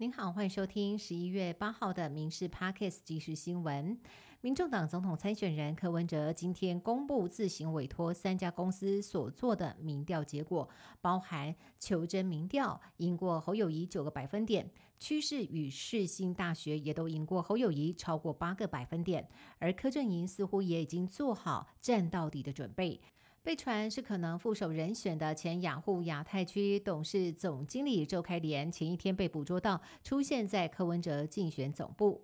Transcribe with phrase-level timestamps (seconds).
[0.00, 3.96] 您好，欢迎收听十一月八号的《民事 Parkes 即时新闻》。
[4.40, 10.68] 民众党总统参选人柯文哲今天公布自行委托三家公司所做的民调结果，
[11.00, 23.00] 包含求真民调赢过侯友谊九个百分点，趋势与世新大学也都赢过侯友谊超过八个百分点，而柯震营似乎也已经做好战到底的准备。
[23.48, 32.22] 被传是可能副手人选的前雅虎亚太区董事总经理周开莲，前一天被捕捉到出现在柯文哲竞选总部。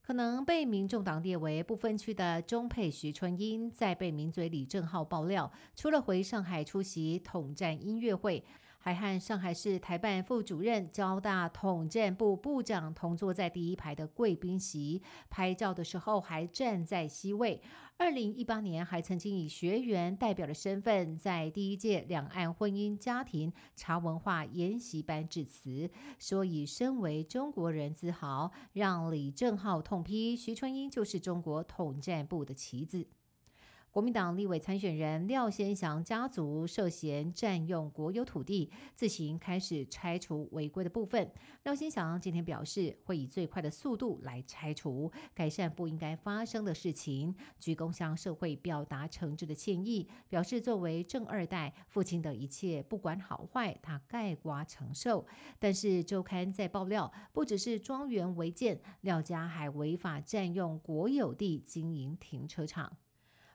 [0.00, 8.42] 可能被民众党列为不分区的中配徐春英，在被名嘴李正浩爆料，除了回上海出席统战音乐会。
[8.82, 17.60] 还和上海市台办副主任、交大统战部部长同坐在第一排的贵宾席，拍照的时候还站在 C 位。
[17.98, 33.06] 二零一八年还曾经以学员代表的身份，在第一届两岸婚姻家庭茶文化研习班致辞，说以身为中国人自豪，让李正浩痛批徐春英就是中国统战部的棋子。
[33.92, 41.28] 国民党立委参选人廖先祥家族涉嫌占用国有土地，自行开始拆除违规的部分。
[41.64, 55.26] 廖先祥今天表示，会以最快的速度来拆除，改善不应该发生的事情，鞠躬向社会表达诚挚的歉意，表示作为正二代，父亲的一切不管好坏，他盖瓜承受。
[55.58, 62.96] 但是周刊在爆料，不只是庄园违建，廖家还违法占用国有地经营停车场。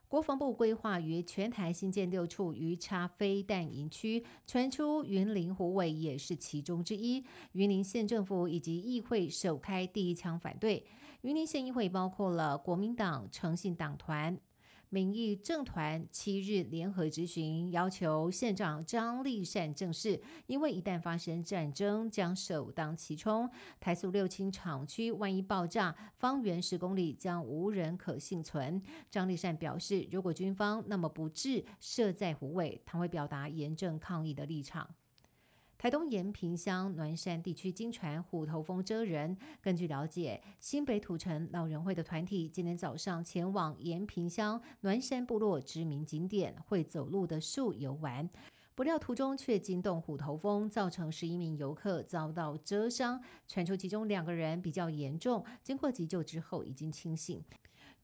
[0.08, 7.24] 国防部规划于全台新建六处鱼叉飞弹营区，传出云林虎尾也是其中之一。
[7.54, 10.86] 云林县政府以及议会首开第一枪反对。
[11.22, 14.38] 云林县议会包括了国民党、诚信党团。
[14.96, 23.50] 民意政团七日联合执行，要求县长张立善正式，因为一旦发生战争，将首当其冲。
[23.78, 28.82] 台塑六轻厂区万一爆炸，方圆十公里将无人可幸存。
[29.12, 34.90] 张立善表示，如果军方那么不智，设在湖尾，他会表达严正抗议的立场。
[35.78, 39.38] 台东延平乡暖山地区经传虎头蜂蛰人。
[39.62, 48.28] 根据了解，新北土城老人会的团体今天早上前往延平乡暖山部落知名景点会走路的树游玩，
[48.74, 57.44] 不料途中却惊动虎头蜂，造成十一名游客遭到蛰伤，传出其中两个人比较严重，经过急救之后已经清醒。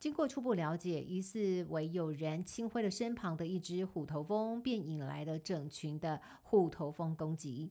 [0.02, 7.70] 经过初步了解，疑似为有人清灰了身旁的一只虎头蜂，便引来了整群的虎头蜂攻击。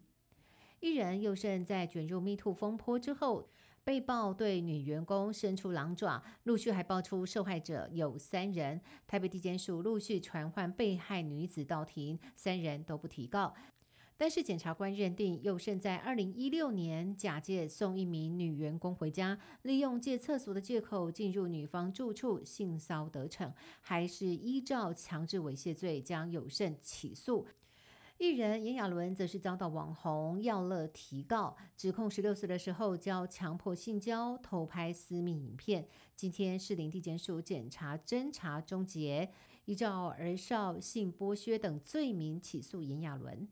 [0.78, 3.48] 一人又胜在卷入 MeToo 风波之后，
[3.82, 8.80] 被曝对女员工伸出狼爪，陆续还爆出受害者有三人。
[9.08, 13.52] 台北地检署陆续传唤被害女子到庭，三人都不提告。
[14.20, 27.47] 但是检察官认定，佑胜在二零一六年假借送一名女员工回家，利用借厕所的借口进入女方住处性骚得逞，还是依照强制猥亵罪将有胜起诉。
[28.19, 35.88] 艺人炎亚纶则是遭到网红耀乐提告，指控十六岁的时候交强迫性交、偷拍私密影片。
[36.14, 39.32] 今天士林地检署检察侦查终结，
[39.64, 43.48] 依照儿少性剥削等罪名起诉炎亚纶。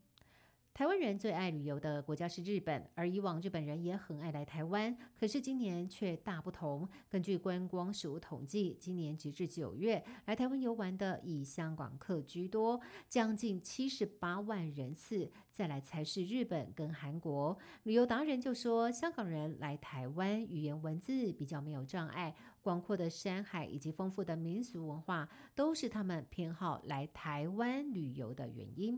[0.79, 4.97] 台湾人最爱旅游的国家是日本，而以往日本人也很爱来台湾。
[5.19, 6.89] 可是今年却大不同。
[7.09, 15.29] 根据观光署统计，今年直至九月来台湾游玩的以香港客居多，将近七十八万人次。
[15.51, 17.59] 再来才是日本跟韩国。
[17.83, 28.97] 旅游达人就说，香港人来台湾语言文字比较没有障碍，广阔的山海以及丰富的民俗文化都是他们偏好来台湾旅游的原因。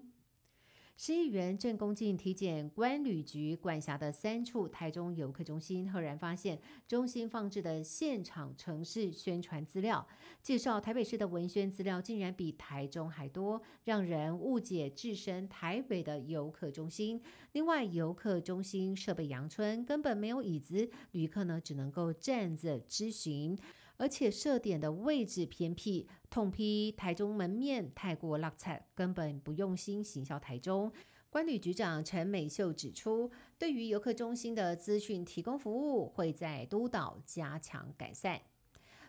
[1.03, 10.07] 十亿元正恭进体检关旅局管辖的三处台中游客中心，赫然发现中心放置的现场城市宣传资料，
[10.43, 17.19] 介绍台北市的文宣资料竟然比台中还多，让人误解置身台北的游客中心。
[17.53, 23.59] 另外，游客中心设备阳春，根本没有椅子，旅客呢只能够站着咨询。
[24.01, 30.91] 而且设点的位置偏僻，痛批台中门面太过落差，根本不用心行销台中。
[31.29, 38.41] 关旅局长陈美秀指出，对于游客中心的资讯提供服务，会在督导加强改善。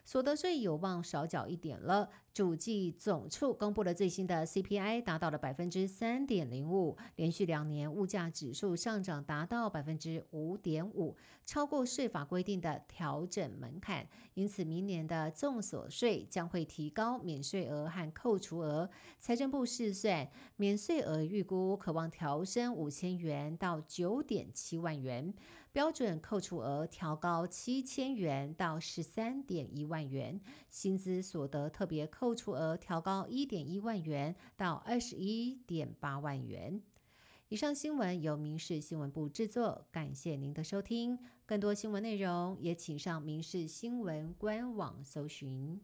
[0.04, 2.10] 所得税有望少缴一点了。
[2.34, 11.14] 主计总处公布了最新的 CPI，达到了百分之三点零五，连续两年物价指数上涨达到百分之五点五，
[11.44, 14.08] 超过税法规定的调整门槛。
[14.32, 18.88] 因此，明年的综所税将会提高免税额和扣除额。
[19.18, 20.26] 财政部试算，
[20.56, 25.34] 免税额预估可望调升五千元到九点七万元。
[25.72, 30.38] 标准扣除额调高七千元到十三点一万元，
[30.68, 36.82] 薪资所得特别扣除额调高一点一万元到二十一点八万元。
[37.48, 41.18] 以上新闻由民事新闻部制作，感谢您的收听。
[41.46, 45.80] 更多新闻内容也请上民事新闻官网搜寻。